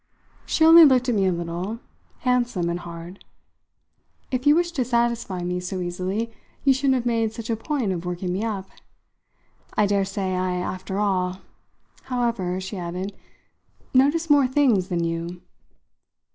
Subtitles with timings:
[0.47, 1.79] She only looked at me a little,
[2.21, 3.23] handsome and hard.
[4.31, 7.91] "If you wished to satisfy me so easily you shouldn't have made such a point
[7.91, 8.67] of working me up.
[9.77, 11.41] I daresay I, after all,
[12.05, 13.15] however," she added,
[13.93, 15.39] "notice more things than you."